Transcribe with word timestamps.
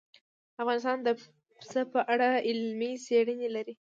افغانستان 0.61 0.97
د 1.03 1.09
پسه 1.59 1.81
په 1.93 1.99
اړه 2.13 2.29
علمي 2.47 2.91
څېړنې 3.05 3.47
لري. 3.55 3.73